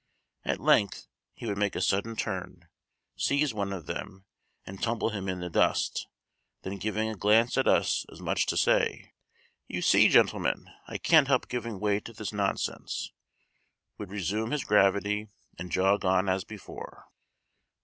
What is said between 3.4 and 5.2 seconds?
one of them, and tumble